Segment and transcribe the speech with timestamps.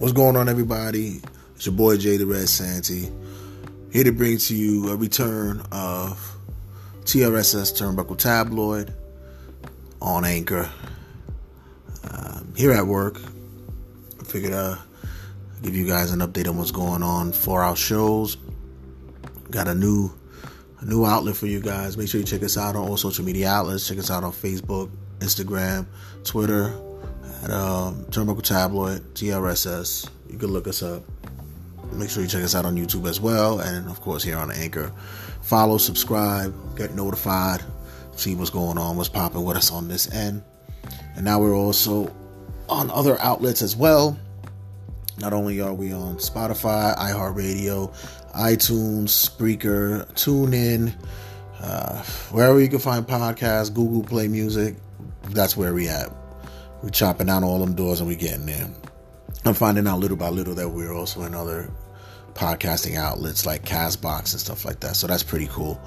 [0.00, 1.20] What's going on, everybody?
[1.56, 3.10] It's your boy Jay the Red Santee,
[3.92, 6.38] here to bring to you a return of
[7.02, 8.94] TRSS Turnbuckle Tabloid
[10.00, 10.70] on Anchor.
[12.10, 13.20] Um, here at work,
[14.18, 14.76] I figured uh
[15.60, 18.38] give you guys an update on what's going on for our shows.
[19.50, 20.10] Got a new
[20.78, 21.98] a new outlet for you guys.
[21.98, 23.86] Make sure you check us out on all social media outlets.
[23.86, 25.84] Check us out on Facebook, Instagram,
[26.24, 26.72] Twitter,
[27.42, 30.08] at um, Turnbuckle Tabloid, TRSS.
[30.28, 31.02] You can look us up.
[31.92, 34.50] Make sure you check us out on YouTube as well, and of course here on
[34.50, 34.92] Anchor.
[35.42, 37.62] Follow, subscribe, get notified,
[38.12, 40.42] see what's going on, what's popping with us on this end.
[41.16, 42.14] And now we're also
[42.68, 44.16] on other outlets as well.
[45.18, 47.92] Not only are we on Spotify, iHeartRadio,
[48.34, 50.94] iTunes, Spreaker, TuneIn,
[51.60, 54.76] uh, wherever you can find podcasts, Google Play Music,
[55.30, 56.19] that's where we at.
[56.82, 58.68] We're chopping down all them doors and we're getting there.
[59.44, 61.70] I'm finding out little by little that we're also in other
[62.34, 64.96] podcasting outlets like Castbox and stuff like that.
[64.96, 65.80] So that's pretty cool.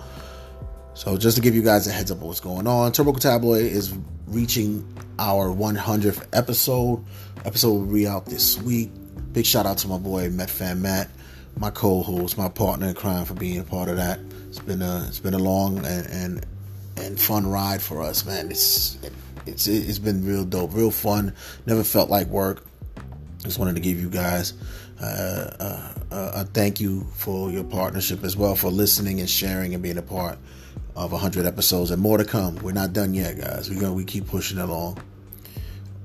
[0.94, 3.64] So just to give you guys a heads up of what's going on, Turbo Tabloid
[3.64, 3.94] is
[4.28, 4.88] reaching
[5.18, 7.04] our 100th episode.
[7.46, 8.92] Episode will be out this week.
[9.34, 11.10] Big shout out to my boy Met Fan Matt,
[11.58, 14.20] my co-host, my partner in crime for being a part of that.
[14.48, 16.46] It's been a it's been a long and and,
[16.98, 18.52] and fun ride for us, man.
[18.52, 19.00] It's
[19.46, 21.34] it's it's been real dope, real fun.
[21.66, 22.66] Never felt like work.
[23.40, 24.54] Just wanted to give you guys
[25.02, 29.74] uh, uh, uh, a thank you for your partnership as well, for listening and sharing
[29.74, 30.38] and being a part
[30.96, 32.56] of 100 episodes and more to come.
[32.58, 33.70] We're not done yet, guys.
[33.70, 35.00] We're gonna we keep pushing along.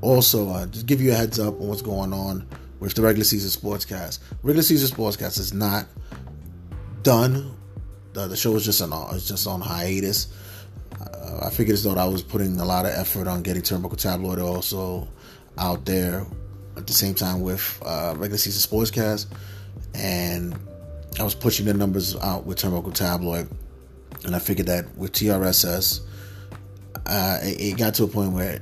[0.00, 2.46] Also, uh, just give you a heads up on what's going on
[2.80, 4.20] with the regular season sportscast.
[4.42, 5.86] Regular season sportscast is not
[7.02, 7.56] done.
[8.14, 10.28] The, the show is just on it's just on hiatus.
[11.38, 13.98] Uh, I figured as though I was putting a lot of effort on getting Turnbuckle
[13.98, 15.08] Tabloid also
[15.56, 16.26] out there
[16.76, 19.26] at the same time with uh, regular season sportscast,
[19.94, 20.58] and
[21.18, 23.48] I was pushing the numbers out with Turnbuckle Tabloid,
[24.24, 26.00] and I figured that with TRSS,
[27.06, 28.60] uh, it, it got to a point where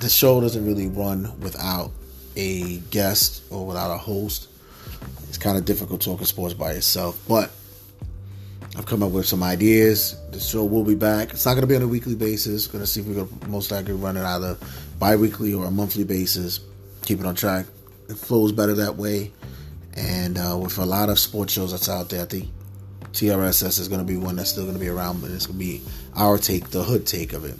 [0.00, 1.90] the show doesn't really run without
[2.36, 4.48] a guest or without a host.
[5.28, 7.50] It's kind of difficult talking sports by itself, but
[8.78, 10.16] I've come up with some ideas.
[10.30, 11.30] The show will be back.
[11.32, 12.68] It's not going to be on a weekly basis.
[12.68, 14.56] Going to see if we're going to most likely run it either
[15.00, 16.60] bi-weekly or a monthly basis.
[17.02, 17.66] Keep it on track.
[18.08, 19.32] It flows better that way.
[19.94, 22.50] And uh, with a lot of sports shows that's out there, I think
[23.12, 25.58] TRSS is going to be one that's still going to be around, but it's going
[25.58, 25.82] to be
[26.14, 27.58] our take, the hood take of it.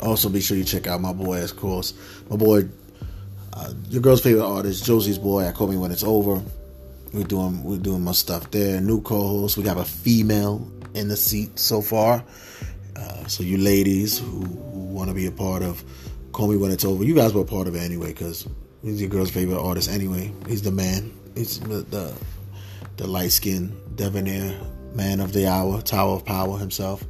[0.00, 1.94] Also, be sure you check out my boy, of course,
[2.28, 2.64] my boy,
[3.52, 5.46] uh, your girl's favorite artist, Josie's boy.
[5.46, 6.42] I call me when it's over.
[7.12, 8.80] We're doing we're doing my stuff there.
[8.80, 9.56] New co-host.
[9.56, 12.24] We have a female in the seat so far.
[12.96, 15.82] Uh, so you ladies who, who want to be a part of,
[16.32, 17.04] call me when it's over.
[17.04, 18.46] You guys were a part of it anyway because
[18.82, 20.32] he's your girl's favorite artist anyway.
[20.46, 21.12] He's the man.
[21.34, 22.14] He's the the,
[22.96, 24.58] the light skinned debonair
[24.94, 27.04] man of the hour, Tower of Power himself.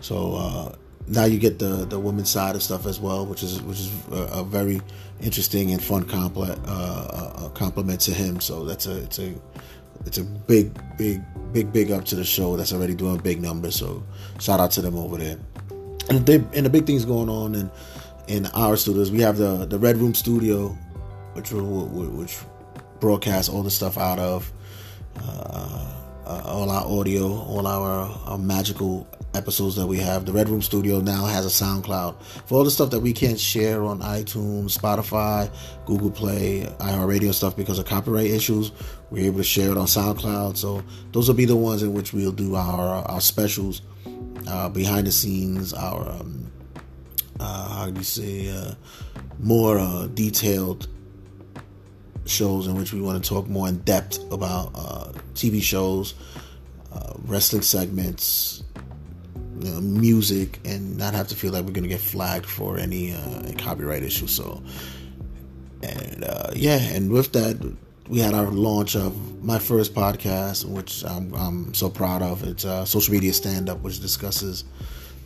[0.00, 0.76] So uh,
[1.06, 3.92] now you get the the women's side of stuff as well, which is which is
[4.10, 4.80] a, a very
[5.20, 8.40] interesting and fun complement uh, complement to him.
[8.40, 9.34] So that's a it's a
[10.06, 13.76] it's a big big big big up to the show that's already doing big numbers.
[13.76, 14.02] So
[14.40, 15.38] shout out to them over there.
[16.08, 17.70] And they and the big things going on in
[18.28, 19.10] in our studios.
[19.10, 20.68] We have the the Red Room Studio,
[21.34, 22.38] which which
[23.00, 24.52] broadcasts all the stuff out of.
[25.20, 30.26] Uh, uh, all our audio, all our, our magical episodes that we have.
[30.26, 33.40] The Red Room Studio now has a SoundCloud for all the stuff that we can't
[33.40, 35.50] share on iTunes, Spotify,
[35.86, 38.72] Google Play, iHeartRadio stuff because of copyright issues.
[39.10, 40.56] We're able to share it on SoundCloud.
[40.56, 43.82] So those will be the ones in which we'll do our our specials,
[44.46, 46.52] uh, behind the scenes, our um,
[47.40, 48.74] uh, how do you say uh,
[49.38, 50.88] more uh, detailed
[52.26, 56.14] shows in which we want to talk more in depth about uh, TV shows,
[56.92, 58.62] uh, wrestling segments,
[59.60, 63.12] you know, music and not have to feel like we're gonna get flagged for any
[63.12, 64.26] uh, copyright issue.
[64.26, 64.62] So,
[65.82, 67.56] and uh, yeah, and with that,
[68.08, 72.42] we had our launch of my first podcast, which I'm, I'm so proud of.
[72.44, 74.64] It's uh, social media stand up, which discusses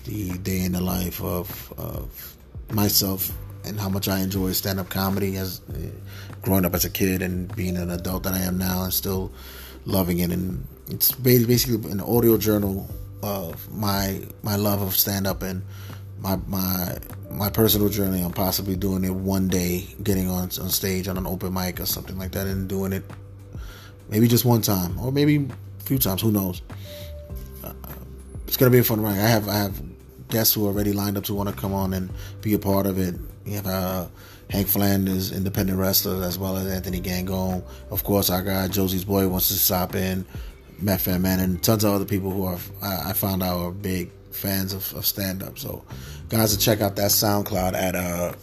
[0.04, 2.36] the day in the life of, of
[2.70, 3.32] myself
[3.66, 5.74] and how much I enjoy stand up comedy as uh,
[6.42, 9.32] growing up as a kid and being an adult that I am now and still
[9.84, 10.30] loving it.
[10.30, 12.88] And it's basically an audio journal
[13.22, 15.62] of my my love of stand up and
[16.20, 16.96] my my
[17.30, 21.26] my personal journey on possibly doing it one day, getting on on stage on an
[21.26, 23.04] open mic or something like that, and doing it
[24.08, 26.22] maybe just one time or maybe a few times.
[26.22, 26.62] Who knows?
[27.64, 27.72] Uh,
[28.46, 29.18] it's gonna be a fun ride.
[29.18, 29.82] I have I have
[30.28, 32.10] guests who are already lined up to want to come on and
[32.40, 33.14] be a part of it.
[33.46, 34.08] We have uh,
[34.50, 37.62] Hank Flanders, independent wrestler, as well as Anthony Gangone.
[37.90, 40.26] Of course, our guy Josie's boy wants to stop in.
[40.78, 44.74] Matt Man, and tons of other people who are I found out are big fans
[44.74, 45.58] of, of stand up.
[45.58, 45.82] So,
[46.28, 48.34] guys, to check out that SoundCloud at uh,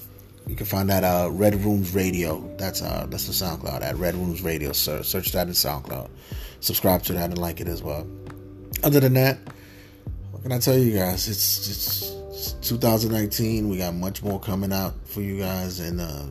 [0.48, 2.50] you can find that uh Red Rooms Radio.
[2.58, 4.72] That's uh that's the SoundCloud at Red Rooms Radio.
[4.72, 6.10] Search search that in SoundCloud.
[6.60, 8.08] Subscribe to that and like it as well.
[8.84, 9.38] Other than that,
[10.32, 11.28] what can I tell you guys?
[11.28, 13.70] It's it's 2019.
[13.70, 16.26] We got much more coming out for you guys, and uh,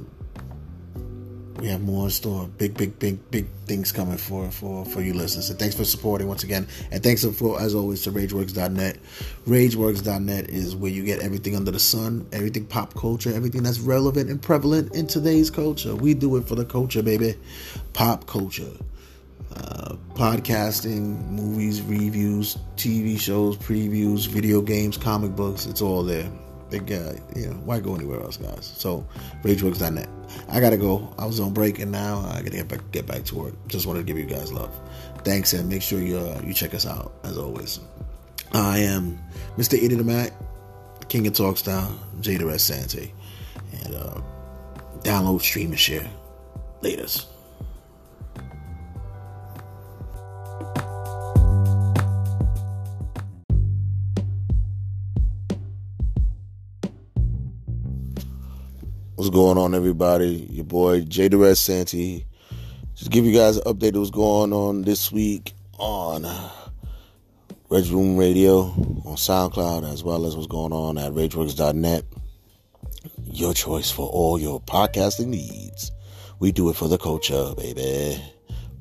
[1.63, 2.49] we have more in store.
[2.59, 5.49] Big, big, big, big things coming for for for you listeners.
[5.51, 6.67] And thanks for supporting once again.
[6.91, 8.99] And thanks for as always to RageWorks.net.
[9.47, 14.29] RageWorks.net is where you get everything under the sun, everything pop culture, everything that's relevant
[14.29, 15.95] and prevalent in today's culture.
[15.95, 17.37] We do it for the culture, baby.
[17.93, 18.73] Pop culture.
[19.55, 26.31] Uh, podcasting, movies, reviews, TV shows, previews, video games, comic books, it's all there.
[26.71, 28.73] Big guy, you know, why go anywhere else, guys?
[28.77, 29.07] So,
[29.43, 30.09] RageWorks.net.
[30.49, 31.15] I gotta go.
[31.19, 33.55] I was on break and now I gotta get back, get back to work.
[33.69, 34.75] Just wanted to give you guys love.
[35.23, 37.81] Thanks and make sure you uh, you check us out as always.
[38.53, 39.19] I am
[39.59, 39.83] Mr.
[39.83, 40.33] Eddie the Mac,
[41.09, 43.13] King of Talk Style, Jada Red Sante,
[43.85, 44.21] and uh,
[45.01, 46.09] download, stream, and share.
[46.81, 47.32] Latest.
[59.33, 60.47] Going on, everybody?
[60.51, 62.27] Your boy Jada Red Santee.
[62.95, 66.27] Just give you guys an update of what's going on this week on
[67.71, 68.65] Red Room Radio
[69.07, 72.05] on SoundCloud, as well as what's going on at RageWorks.net.
[73.25, 75.93] Your choice for all your podcasting needs.
[76.39, 78.23] We do it for the culture, baby.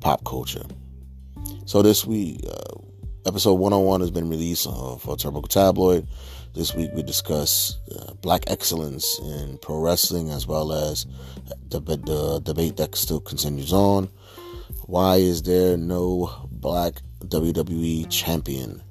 [0.00, 0.66] Pop culture.
[1.64, 2.78] So this week, uh,
[3.24, 6.06] episode 101 has been released uh, for Turbo Tabloid.
[6.54, 11.06] This week we discuss uh, black excellence in pro wrestling as well as
[11.68, 14.10] the, the debate that still continues on.
[14.86, 18.82] Why is there no black WWE champion?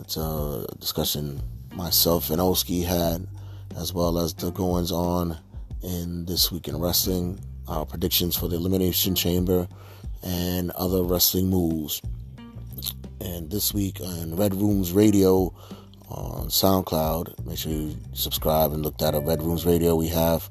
[0.00, 1.40] It's a discussion
[1.74, 3.26] myself and Oski had,
[3.76, 5.36] as well as the goings on
[5.82, 9.66] in this week in wrestling, our predictions for the Elimination Chamber,
[10.22, 12.02] and other wrestling moves.
[13.20, 15.54] And this week on Red Rooms Radio,
[16.08, 17.44] on SoundCloud.
[17.46, 19.26] Make sure you subscribe and look that up.
[19.26, 19.96] Red Rooms Radio.
[19.96, 20.48] We have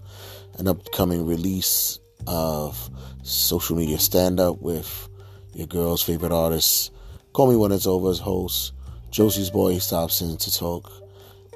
[0.58, 2.90] an upcoming release of
[3.24, 5.10] social media stand up with
[5.54, 6.92] your girl's favorite artist.
[7.34, 8.74] Call me when it's over as host.
[9.12, 10.92] Josie's boy stops in to talk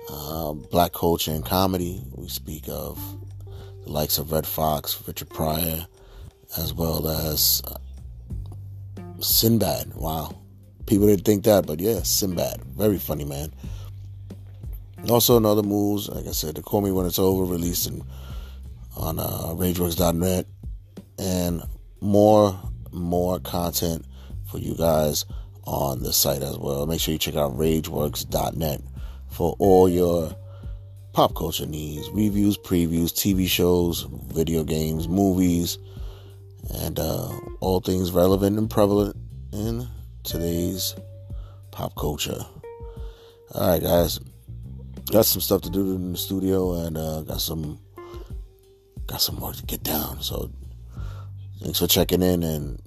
[0.09, 2.01] uh, black culture and comedy.
[2.15, 2.97] We speak of
[3.83, 5.85] the likes of Redd Foxx, Richard Pryor,
[6.57, 7.77] as well as uh,
[9.19, 9.93] Sinbad.
[9.95, 10.35] Wow.
[10.89, 12.63] People didn't think that, but yeah, Sinbad.
[12.75, 13.53] Very funny, man.
[15.07, 18.01] Also, in other moves, like I said, the Call Me When It's Over released in,
[18.97, 20.47] on uh, RageWorks.net,
[21.19, 21.61] and
[22.01, 22.59] more
[22.91, 24.03] more content
[24.49, 25.25] for you guys
[25.65, 26.87] on the site as well.
[26.87, 28.81] Make sure you check out RageWorks.net
[29.29, 30.35] for all your
[31.13, 35.77] pop culture needs, reviews, previews, TV shows, video games, movies,
[36.73, 39.15] and uh, all things relevant and prevalent
[39.53, 39.87] in
[40.29, 40.95] today's
[41.71, 42.45] pop culture.
[43.55, 44.19] All right, guys
[45.11, 47.79] got some stuff to do in the studio and uh, got some
[49.07, 50.21] got some work to get down.
[50.21, 50.51] So
[51.61, 52.79] thanks for checking in and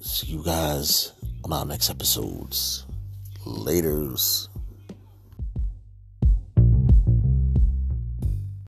[0.00, 1.12] see you guys
[1.44, 2.86] on our next episodes.
[3.44, 4.47] Laters.